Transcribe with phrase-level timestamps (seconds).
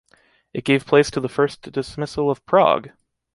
[0.51, 2.89] It gave place to the first Dismissal of Prague.